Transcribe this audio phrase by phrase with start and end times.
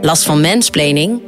[0.00, 1.22] Last van mansplaining?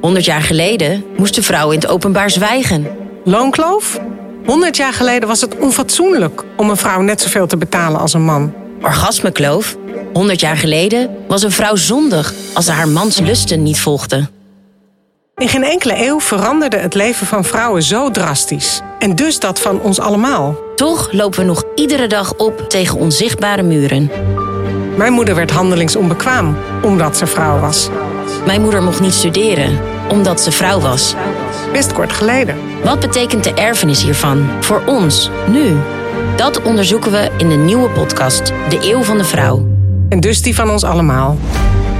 [0.00, 2.86] 100 jaar geleden moesten vrouwen in het openbaar zwijgen.
[3.24, 4.00] Loonkloof?
[4.46, 8.24] 100 jaar geleden was het onfatsoenlijk om een vrouw net zoveel te betalen als een
[8.24, 8.52] man.
[8.82, 9.76] Orgasmekloof?
[10.12, 14.28] 100 jaar geleden was een vrouw zondig als ze haar mans lusten niet volgde.
[15.36, 18.80] In geen enkele eeuw veranderde het leven van vrouwen zo drastisch.
[18.98, 20.58] En dus dat van ons allemaal.
[20.76, 24.10] Toch lopen we nog iedere dag op tegen onzichtbare muren.
[24.96, 27.90] Mijn moeder werd handelingsonbekwaam omdat ze vrouw was.
[28.46, 31.14] Mijn moeder mocht niet studeren omdat ze vrouw was.
[31.72, 32.56] Best kort geleden.
[32.84, 35.76] Wat betekent de erfenis hiervan voor ons, nu?
[36.36, 39.66] Dat onderzoeken we in de nieuwe podcast De Eeuw van de Vrouw.
[40.08, 41.36] En dus die van ons allemaal.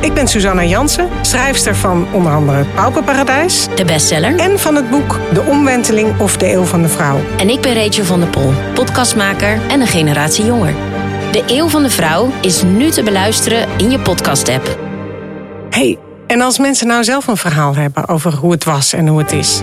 [0.00, 3.68] Ik ben Susanna Jansen, schrijfster van onder andere Pauperparadijs.
[3.74, 4.38] De bestseller.
[4.38, 7.20] En van het boek De Omwenteling of de Eeuw van de Vrouw.
[7.36, 10.74] En ik ben Rachel van der Pol, podcastmaker en een generatie jonger.
[11.32, 14.78] De Eeuw van de Vrouw is nu te beluisteren in je podcast-app.
[15.70, 19.18] hey, en als mensen nou zelf een verhaal hebben over hoe het was en hoe
[19.18, 19.60] het is?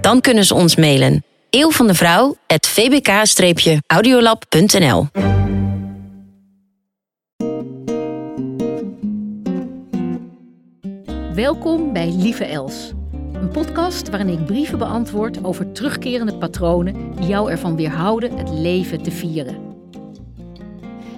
[0.00, 1.24] Dan kunnen ze ons mailen.
[1.50, 5.06] Eeuw van de Vrouw, vbk-audiolab.nl
[11.34, 12.92] Welkom bij Lieve Els.
[13.40, 19.02] Een podcast waarin ik brieven beantwoord over terugkerende patronen die jou ervan weerhouden het leven
[19.02, 19.56] te vieren.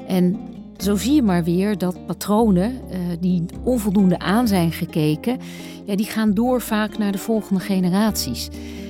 [0.07, 0.41] En
[0.77, 5.39] zo zie je maar weer dat patronen uh, die onvoldoende aan zijn gekeken,
[5.85, 8.49] ja, die gaan door vaak naar de volgende generaties.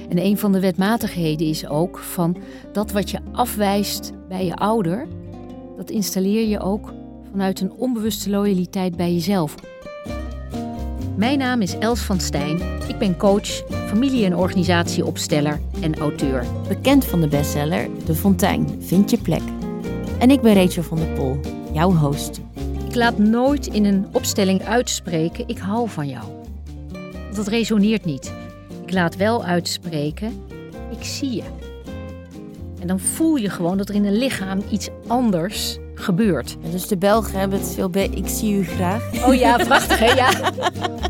[0.09, 2.37] En een van de wetmatigheden is ook van
[2.73, 5.07] dat wat je afwijst bij je ouder,
[5.77, 6.93] dat installeer je ook
[7.31, 9.55] vanuit een onbewuste loyaliteit bij jezelf.
[11.21, 12.61] Mijn naam is Els van Stijn.
[12.89, 16.45] Ik ben coach, familie- en organisatieopsteller en auteur.
[16.69, 19.43] Bekend van de bestseller De Fontein, Vind je plek.
[20.19, 21.41] En ik ben Rachel van der Pol,
[21.73, 22.41] jouw host.
[22.89, 26.25] Ik laat nooit in een opstelling uitspreken: ik hou van jou.
[27.13, 28.33] Want dat resoneert niet.
[28.87, 30.43] Ik laat wel uitspreken:
[30.91, 31.45] ik zie je.
[32.81, 36.57] En dan voel je gewoon dat er in een lichaam iets anders gebeurt.
[36.71, 39.27] Dus de Belgen hebben het veel bij ik zie u graag.
[39.27, 40.13] Oh ja, prachtig hè?
[40.13, 40.31] Ja.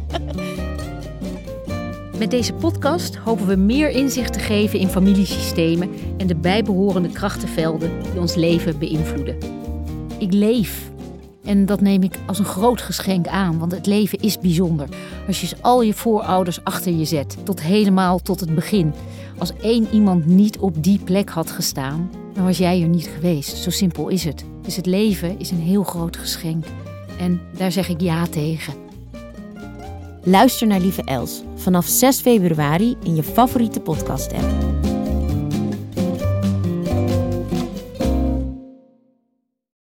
[2.20, 8.02] Met deze podcast hopen we meer inzicht te geven in familiesystemen en de bijbehorende krachtenvelden
[8.02, 9.38] die ons leven beïnvloeden.
[10.18, 10.90] Ik leef.
[11.44, 14.88] En dat neem ik als een groot geschenk aan, want het leven is bijzonder.
[15.26, 18.92] Als je al je voorouders achter je zet, tot helemaal tot het begin.
[19.38, 23.56] Als één iemand niet op die plek had gestaan, dan was jij er niet geweest.
[23.56, 24.44] Zo simpel is het.
[24.62, 26.64] Dus het leven is een heel groot geschenk.
[27.18, 28.89] En daar zeg ik ja tegen.
[30.24, 34.69] Luister naar Lieve Els vanaf 6 februari in je favoriete podcast-app.